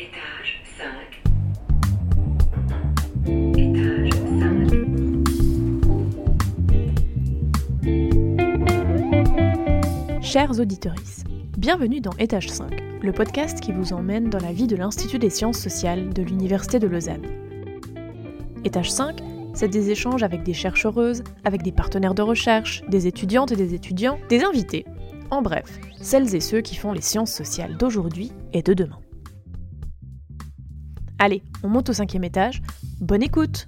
[0.00, 0.86] Étage 5.
[3.58, 4.10] Étage
[10.12, 10.22] 5.
[10.22, 10.94] Chers auditeurs,
[11.56, 15.30] bienvenue dans Étage 5, le podcast qui vous emmène dans la vie de l'Institut des
[15.30, 17.26] sciences sociales de l'Université de Lausanne.
[18.64, 19.16] Étage 5,
[19.52, 23.74] c'est des échanges avec des chercheuses, avec des partenaires de recherche, des étudiantes et des
[23.74, 24.86] étudiants, des invités,
[25.32, 29.00] en bref, celles et ceux qui font les sciences sociales d'aujourd'hui et de demain.
[31.20, 32.62] Allez, on monte au cinquième étage.
[33.00, 33.66] Bonne écoute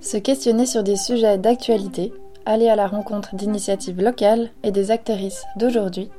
[0.00, 2.12] Se questionner sur des sujets d'actualité,
[2.44, 6.10] aller à la rencontre d'initiatives locales et des actrices d'aujourd'hui,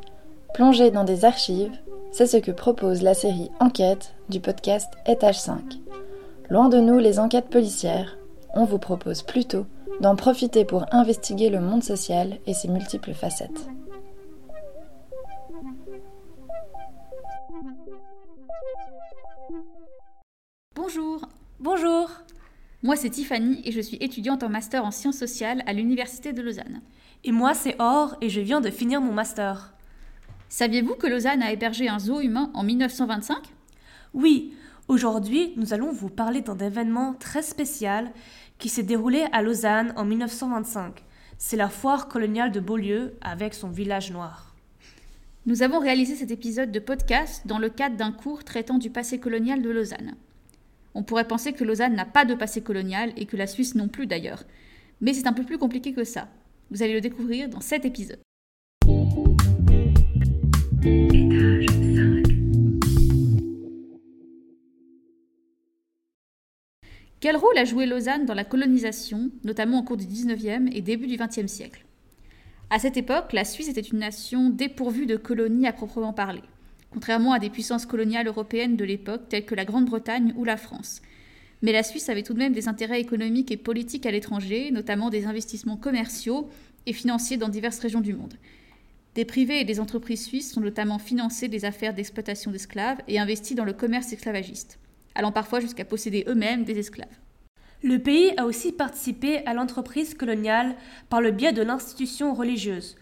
[0.53, 1.73] plonger dans des archives,
[2.13, 5.59] c'est ce que propose la série Enquête du podcast Étage 5.
[6.49, 8.17] Loin de nous les enquêtes policières,
[8.53, 9.65] on vous propose plutôt
[10.03, 13.69] d'en profiter pour investiguer le monde social et ses multiples facettes.
[20.75, 21.21] Bonjour,
[21.61, 22.11] Bonjour,
[22.81, 26.41] moi c'est Tiffany et je suis étudiante en master en sciences sociales à l'Université de
[26.41, 26.81] Lausanne.
[27.23, 29.73] et moi c'est Or et je viens de finir mon master.
[30.49, 33.37] Saviez-vous que Lausanne a hébergé un zoo humain en 1925
[34.13, 34.53] Oui,
[34.93, 38.11] aujourd'hui nous allons vous parler d'un événement très spécial
[38.59, 41.03] qui s'est déroulé à Lausanne en 1925.
[41.37, 44.55] C'est la foire coloniale de Beaulieu avec son village noir.
[45.45, 49.19] Nous avons réalisé cet épisode de podcast dans le cadre d'un cours traitant du passé
[49.19, 50.15] colonial de Lausanne.
[50.93, 53.87] On pourrait penser que Lausanne n'a pas de passé colonial et que la Suisse non
[53.87, 54.43] plus d'ailleurs.
[55.01, 56.27] Mais c'est un peu plus compliqué que ça.
[56.69, 58.19] Vous allez le découvrir dans cet épisode.
[60.85, 61.82] Étage
[67.23, 71.07] Quel rôle a joué Lausanne dans la colonisation, notamment au cours du 19e et début
[71.07, 71.85] du 20e siècle?
[72.69, 76.41] À cette époque, la Suisse était une nation dépourvue de colonies à proprement parler,
[76.91, 81.01] contrairement à des puissances coloniales européennes de l'époque telles que la Grande-Bretagne ou la France.
[81.61, 85.09] Mais la Suisse avait tout de même des intérêts économiques et politiques à l'étranger, notamment
[85.09, 86.49] des investissements commerciaux
[86.87, 88.33] et financiers dans diverses régions du monde.
[89.15, 93.55] Des privés et des entreprises suisses ont notamment financé des affaires d'exploitation d'esclaves et investi
[93.55, 94.77] dans le commerce esclavagiste,
[95.15, 97.19] allant parfois jusqu'à posséder eux-mêmes des esclaves.
[97.83, 100.75] Le pays a aussi participé à l'entreprise coloniale
[101.09, 102.95] par le biais de l'institution religieuse,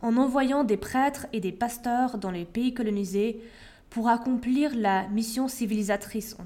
[0.00, 3.40] en envoyant des prêtres et des pasteurs dans les pays colonisés
[3.88, 6.36] pour accomplir la mission civilisatrice,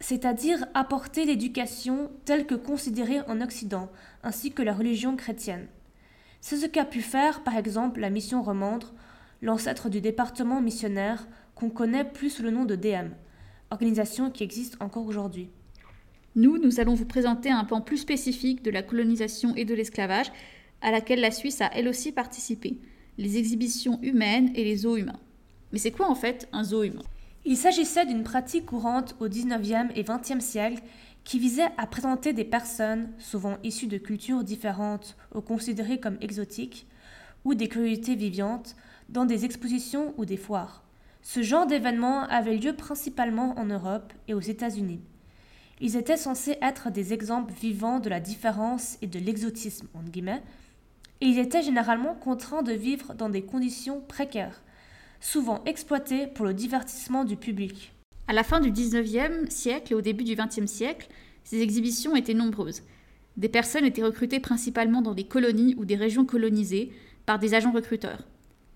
[0.00, 3.90] c'est-à-dire apporter l'éducation telle que considérée en Occident,
[4.22, 5.68] ainsi que la religion chrétienne.
[6.40, 8.94] C'est ce qu'a pu faire, par exemple, la mission romandre,
[9.42, 13.10] l'ancêtre du département missionnaire qu'on connaît plus sous le nom de DM,
[13.74, 15.50] organisation qui existe encore aujourd'hui.
[16.36, 20.32] Nous, nous allons vous présenter un pan plus spécifique de la colonisation et de l'esclavage,
[20.80, 22.78] à laquelle la Suisse a elle aussi participé,
[23.18, 25.20] les exhibitions humaines et les zoos humains.
[25.72, 27.02] Mais c'est quoi en fait un zoo humain?
[27.44, 30.82] Il s'agissait d'une pratique courante au XIXe et XXe siècle
[31.24, 36.86] qui visait à présenter des personnes, souvent issues de cultures différentes ou considérées comme exotiques,
[37.44, 38.76] ou des curiosités vivantes,
[39.08, 40.83] dans des expositions ou des foires.
[41.26, 45.00] Ce genre d'événements avait lieu principalement en Europe et aux États-Unis.
[45.80, 49.88] Ils étaient censés être des exemples vivants de la différence et de l'exotisme,
[51.20, 54.62] et ils étaient généralement contraints de vivre dans des conditions précaires,
[55.18, 57.94] souvent exploités pour le divertissement du public.
[58.28, 61.08] À la fin du 19e siècle et au début du 20e siècle,
[61.42, 62.82] ces exhibitions étaient nombreuses.
[63.38, 66.92] Des personnes étaient recrutées principalement dans des colonies ou des régions colonisées
[67.24, 68.22] par des agents recruteurs.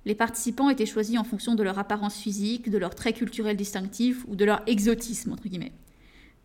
[0.04, 4.24] Les participants étaient choisis en fonction de leur apparence physique, de leurs traits culturels distinctifs
[4.28, 5.72] ou de leur exotisme, entre guillemets.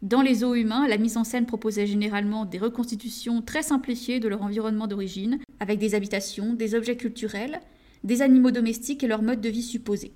[0.02, 4.28] Dans les zoos humains, la mise en scène proposait généralement des reconstitutions très simplifiées de
[4.28, 7.62] leur environnement d'origine, avec des habitations, des objets culturels,
[8.04, 10.12] des animaux domestiques et leur mode de vie supposé.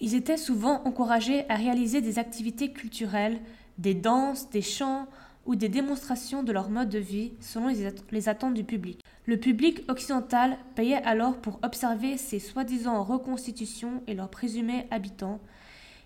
[0.00, 3.38] Ils étaient souvent encouragés à réaliser des activités culturelles,
[3.78, 5.06] des danses, des chants
[5.46, 7.68] ou des démonstrations de leur mode de vie selon
[8.10, 8.99] les attentes du public.
[9.26, 15.40] Le public occidental payait alors pour observer ces soi-disant reconstitutions et leurs présumés habitants.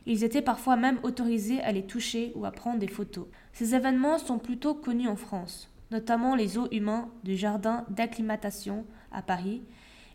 [0.07, 3.27] Ils étaient parfois même autorisés à les toucher ou à prendre des photos.
[3.53, 9.23] Ces événements sont plutôt connus en France, notamment les zoos humains du jardin d'acclimatation à
[9.23, 9.63] Paris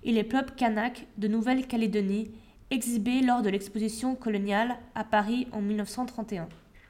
[0.04, 2.32] et les clubs Kanak de Nouvelle-Calédonie
[2.70, 6.50] exhibés lors de l'exposition coloniale à Paris en 1931.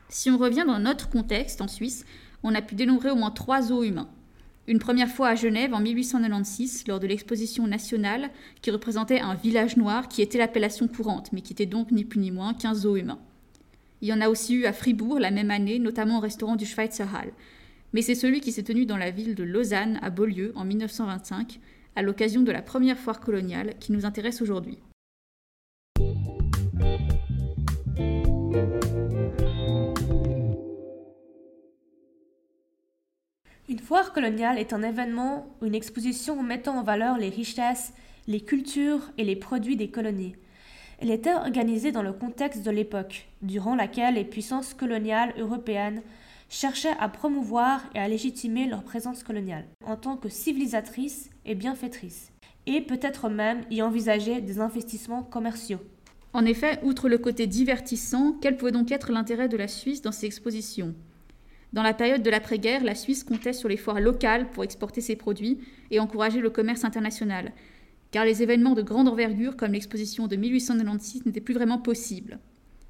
[0.10, 2.06] Si on revient dans notre contexte en Suisse,
[2.44, 4.10] on a pu dénombrer au moins trois zoos humains.
[4.68, 8.30] Une première fois à Genève en 1896 lors de l'exposition nationale
[8.62, 12.20] qui représentait un village noir qui était l'appellation courante, mais qui était donc ni plus
[12.20, 13.20] ni moins qu'un zoo humain.
[14.02, 16.66] Il y en a aussi eu à Fribourg la même année, notamment au restaurant du
[16.66, 17.32] Schweitzer Hall.
[17.94, 21.60] Mais c'est celui qui s'est tenu dans la ville de Lausanne, à Beaulieu, en 1925,
[21.96, 24.78] à l'occasion de la première foire coloniale qui nous intéresse aujourd'hui.
[33.70, 37.94] Une foire coloniale est un événement ou une exposition mettant en valeur les richesses,
[38.26, 40.36] les cultures et les produits des colonies.
[40.98, 46.02] Elle était organisée dans le contexte de l'époque, durant laquelle les puissances coloniales européennes
[46.50, 52.32] cherchaient à promouvoir et à légitimer leur présence coloniale en tant que civilisatrices et bienfaitrices,
[52.66, 55.82] et peut-être même y envisager des investissements commerciaux.
[56.34, 60.12] En effet, outre le côté divertissant, quel pouvait donc être l'intérêt de la Suisse dans
[60.12, 60.96] ces expositions?
[61.72, 65.16] Dans la période de l'après-guerre, la Suisse comptait sur les foires locales pour exporter ses
[65.16, 65.60] produits
[65.92, 67.52] et encourager le commerce international,
[68.12, 72.40] car les événements de grande envergure comme l'exposition de 1896 n'étaient plus vraiment possibles.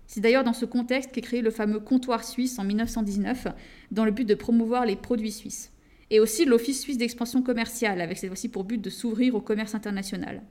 [0.07, 3.47] C'est d'ailleurs dans ce contexte qu'est créé le fameux comptoir suisse en 1919,
[3.91, 5.71] dans le but de promouvoir les produits suisses.
[6.09, 9.75] Et aussi l'Office suisse d'expansion commerciale, avec cette fois-ci pour but de s'ouvrir au commerce
[9.75, 10.41] international.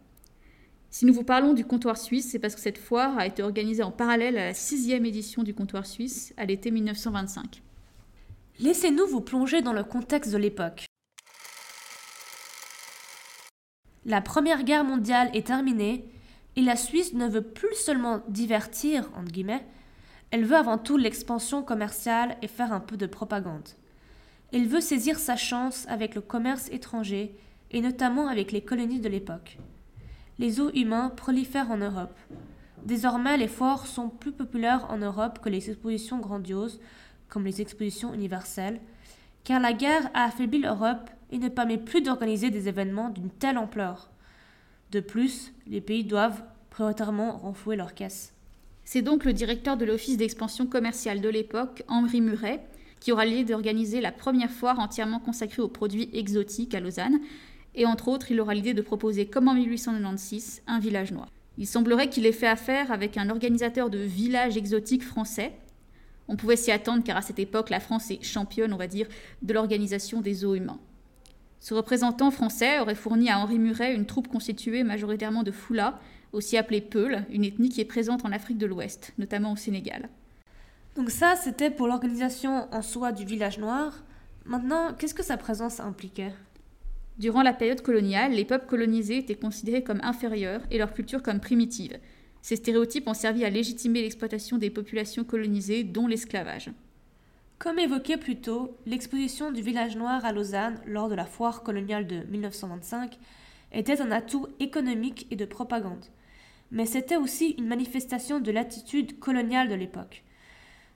[0.90, 3.82] Si nous vous parlons du comptoir suisse, c'est parce que cette foire a été organisée
[3.82, 7.62] en parallèle à la sixième édition du comptoir suisse, à l'été 1925.
[8.60, 10.86] Laissez-nous vous plonger dans le contexte de l'époque.
[14.04, 16.08] La Première Guerre mondiale est terminée
[16.56, 19.64] et la Suisse ne veut plus seulement divertir, entre guillemets,
[20.30, 23.68] elle veut avant tout l'expansion commerciale et faire un peu de propagande.
[24.52, 27.36] Elle veut saisir sa chance avec le commerce étranger
[27.70, 29.58] et notamment avec les colonies de l'époque.
[30.38, 32.16] Les eaux humains prolifèrent en Europe.
[32.84, 36.80] Désormais, les foires sont plus populaires en Europe que les expositions grandioses,
[37.28, 38.80] comme les expositions universelles,
[39.44, 43.58] car la guerre a affaibli l'Europe et ne permet plus d'organiser des événements d'une telle
[43.58, 44.10] ampleur.
[44.90, 48.34] De plus, les pays doivent prioritairement renflouer leurs caisses.
[48.84, 52.64] C'est donc le directeur de l'Office d'expansion commerciale de l'époque, Henri Muret,
[53.00, 57.20] qui aura l'idée d'organiser la première foire entièrement consacrée aux produits exotiques à Lausanne,
[57.74, 61.28] et entre autres, il aura l'idée de proposer, comme en 1896, un village noir.
[61.58, 65.52] Il semblerait qu'il ait fait affaire avec un organisateur de villages exotiques français.
[66.28, 69.08] On pouvait s'y attendre car à cette époque, la France est championne, on va dire,
[69.42, 70.78] de l'organisation des zoos humains.
[71.60, 75.98] Ce représentant français aurait fourni à Henri Muret une troupe constituée majoritairement de Foula,
[76.32, 80.08] aussi appelée Peul, une ethnie qui est présente en Afrique de l'Ouest, notamment au Sénégal.
[80.94, 84.04] Donc ça, c'était pour l'organisation en soi du village noir.
[84.44, 86.32] Maintenant, qu'est-ce que sa présence impliquait?
[87.18, 91.40] Durant la période coloniale, les peuples colonisés étaient considérés comme inférieurs et leur culture comme
[91.40, 91.98] primitive.
[92.48, 96.70] Ces stéréotypes ont servi à légitimer l'exploitation des populations colonisées, dont l'esclavage.
[97.58, 102.06] Comme évoqué plus tôt, l'exposition du village noir à Lausanne lors de la foire coloniale
[102.06, 103.18] de 1925
[103.72, 106.06] était un atout économique et de propagande.
[106.70, 110.24] Mais c'était aussi une manifestation de l'attitude coloniale de l'époque.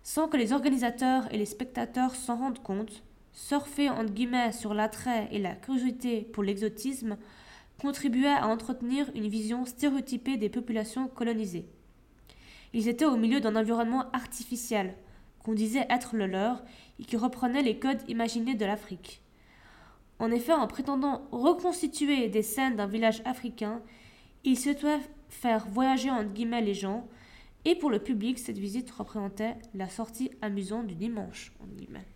[0.02, 3.02] Sans que les organisateurs et les spectateurs s'en rendent compte,
[3.34, 7.18] surfer entre guillemets sur l'attrait et la curiosité pour l'exotisme
[7.82, 11.66] contribuait à entretenir une vision stéréotypée des populations colonisées.
[12.72, 14.94] Ils étaient au milieu d'un environnement artificiel,
[15.42, 16.62] qu'on disait être le leur
[17.00, 19.20] et qui reprenait les codes imaginés de l'Afrique.
[20.20, 23.82] En effet, en prétendant reconstituer des scènes d'un village africain,
[24.44, 27.08] il souhaitait faire voyager entre guillemets les gens,
[27.64, 31.52] et pour le public, cette visite représentait la sortie amusante du dimanche.
[31.60, 32.06] Entre guillemets.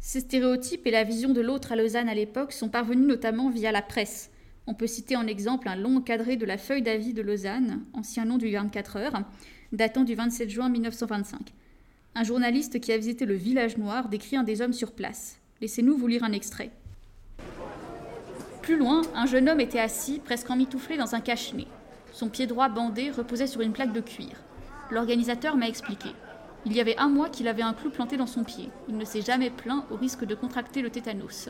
[0.00, 3.72] Ces stéréotypes et la vision de l'autre à Lausanne à l'époque sont parvenus notamment via
[3.72, 4.31] la presse.
[4.66, 8.24] On peut citer en exemple un long encadré de la feuille d'avis de Lausanne, ancien
[8.24, 9.22] nom du 24 heures,
[9.72, 11.52] datant du 27 juin 1925.
[12.14, 15.38] Un journaliste qui a visité le village noir décrit un des hommes sur place.
[15.60, 16.70] Laissez-nous vous lire un extrait.
[18.60, 21.66] Plus loin, un jeune homme était assis, presque emmitouflé dans un cache-nez.
[22.12, 24.44] Son pied droit bandé reposait sur une plaque de cuir.
[24.90, 26.10] L'organisateur m'a expliqué.
[26.64, 28.68] Il y avait un mois qu'il avait un clou planté dans son pied.
[28.88, 31.48] Il ne s'est jamais plaint au risque de contracter le tétanos.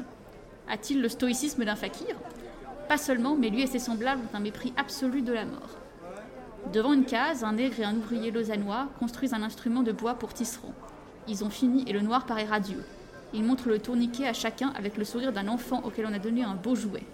[0.68, 2.16] A-t-il le stoïcisme d'un fakir?
[2.92, 5.78] Pas seulement, mais lui et ses semblables ont un mépris absolu de la mort.
[6.74, 10.34] Devant une case, un nègre et un ouvrier lausannois construisent un instrument de bois pour
[10.34, 10.74] tisserand.
[11.26, 12.84] Ils ont fini et le noir paraît radieux.
[13.32, 16.44] Il montre le tourniquet à chacun avec le sourire d'un enfant auquel on a donné
[16.44, 17.04] un beau jouet.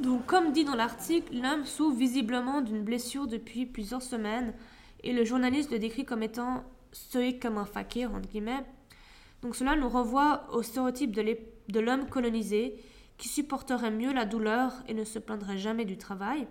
[0.00, 4.54] Donc, comme dit dans l'article, l'homme souffre visiblement d'une blessure depuis plusieurs semaines
[5.04, 8.64] et le journaliste le décrit comme étant stoïque comme un fakir, entre guillemets.
[9.42, 12.80] Donc, cela nous renvoie au stéréotype de l'homme colonisé
[13.18, 16.46] qui supporterait mieux la douleur et ne se plaindrait jamais du travail.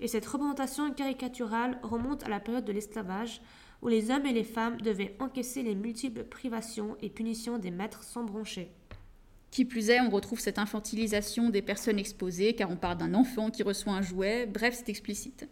[0.00, 3.40] Et cette représentation caricaturale remonte à la période de l'esclavage,
[3.82, 8.02] où les hommes et les femmes devaient encaisser les multiples privations et punitions des maîtres
[8.02, 8.70] sans broncher.
[9.50, 13.50] Qui plus est, on retrouve cette infantilisation des personnes exposées, car on parle d'un enfant
[13.50, 15.48] qui reçoit un jouet, bref, c'est explicite.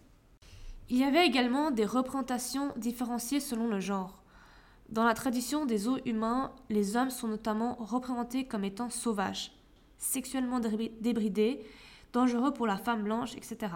[0.89, 4.23] Il y avait également des représentations différenciées selon le genre.
[4.89, 9.53] Dans la tradition des os humains, les hommes sont notamment représentés comme étant sauvages,
[10.03, 11.65] sexuellement débridés,
[12.13, 13.73] dangereux pour la femme blanche, etc.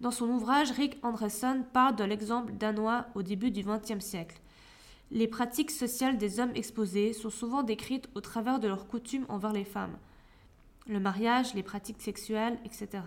[0.00, 4.40] Dans son ouvrage, Rick Andresson parle de l'exemple danois au début du XXe siècle.
[5.10, 9.52] Les pratiques sociales des hommes exposés sont souvent décrites au travers de leurs coutumes envers
[9.52, 9.96] les femmes.
[10.86, 13.02] Le mariage, les pratiques sexuelles, etc.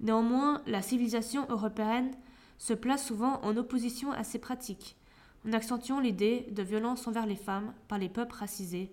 [0.00, 2.12] Néanmoins, la civilisation européenne
[2.58, 4.96] se place souvent en opposition à ces pratiques,
[5.46, 8.92] en accentuant l'idée de violence envers les femmes par les peuples racisés.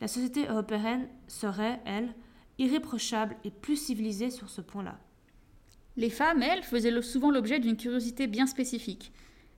[0.00, 2.14] La société européenne serait, elle,
[2.58, 4.98] irréprochable et plus civilisée sur ce point-là.
[5.96, 9.12] Les femmes, elles, faisaient souvent l'objet d'une curiosité bien spécifique.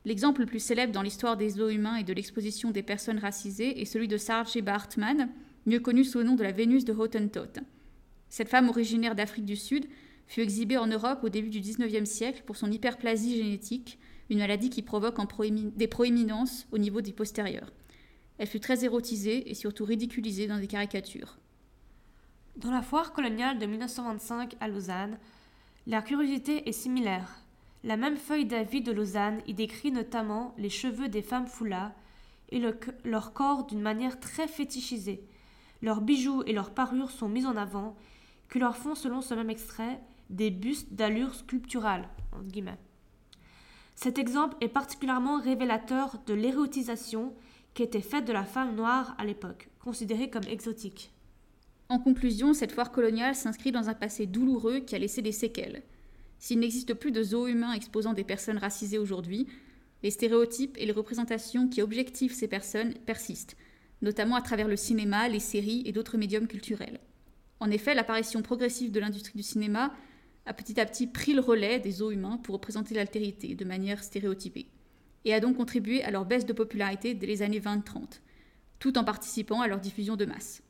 [0.04, 3.80] L'exemple le plus célèbre dans l'histoire des os humains et de l'exposition des personnes racisées
[3.80, 5.28] est celui de Sarah Sheba Hartman,
[5.66, 7.60] mieux connue sous le nom de la Vénus de Hottentot.
[8.28, 9.86] Cette femme originaire d'Afrique du Sud
[10.28, 13.98] fut exhibée en Europe au début du XIXe siècle pour son hyperplasie génétique,
[14.30, 15.16] une maladie qui provoque
[15.76, 17.72] des proéminences au niveau des postérieurs.
[18.38, 21.38] Elle fut très érotisée et surtout ridiculisée dans des caricatures.
[22.56, 25.18] Dans la foire coloniale de 1925 à Lausanne,
[25.86, 27.44] la curiosité est similaire.
[27.84, 31.92] La même feuille d'avis de Lausanne y décrit notamment les cheveux des femmes foulas
[32.50, 32.60] et
[33.04, 35.22] leur corps d'une manière très fétichisée.
[35.82, 37.96] Leurs bijoux et leurs parures sont mis en avant,
[38.48, 42.08] que leur font, selon ce même extrait, des bustes d'allure sculpturale.
[43.94, 47.34] Cet exemple est particulièrement révélateur de l'érotisation
[47.74, 51.12] qui était faite de la femme noire à l'époque, considérée comme exotique.
[51.88, 55.82] En conclusion, cette foire coloniale s'inscrit dans un passé douloureux qui a laissé des séquelles.
[56.38, 59.46] S'il n'existe plus de zoos humains exposant des personnes racisées aujourd'hui,
[60.02, 63.56] les stéréotypes et les représentations qui objectivent ces personnes persistent,
[64.02, 67.00] notamment à travers le cinéma, les séries et d'autres médiums culturels.
[67.60, 69.92] En effet, l'apparition progressive de l'industrie du cinéma
[70.46, 74.04] a petit à petit pris le relais des zoos humains pour représenter l'altérité de manière
[74.04, 74.68] stéréotypée,
[75.24, 78.20] et a donc contribué à leur baisse de popularité dès les années 20-30,
[78.78, 80.62] tout en participant à leur diffusion de masse.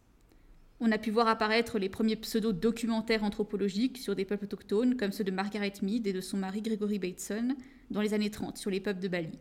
[0.81, 5.25] On a pu voir apparaître les premiers pseudo-documentaires anthropologiques sur des peuples autochtones, comme ceux
[5.25, 7.57] de Margaret Mead et de son mari Gregory Bateson,
[7.91, 9.39] dans les années 30, sur les peuples de Bali.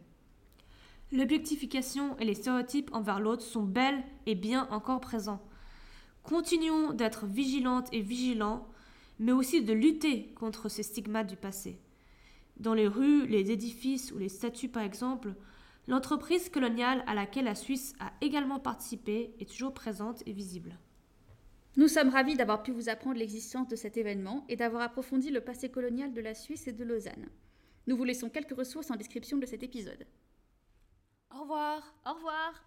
[1.11, 5.41] L'objectification et les stéréotypes envers l'autre sont belles et bien encore présents.
[6.23, 8.67] Continuons d'être vigilantes et vigilants,
[9.19, 11.79] mais aussi de lutter contre ces stigmates du passé.
[12.59, 15.33] Dans les rues, les édifices ou les statues par exemple,
[15.87, 20.77] l'entreprise coloniale à laquelle la Suisse a également participé est toujours présente et visible.
[21.75, 25.41] Nous sommes ravis d'avoir pu vous apprendre l'existence de cet événement et d'avoir approfondi le
[25.41, 27.29] passé colonial de la Suisse et de Lausanne.
[27.85, 30.07] Nous vous laissons quelques ressources en description de cet épisode.
[31.31, 31.93] Au revoir.
[32.05, 32.66] Au revoir.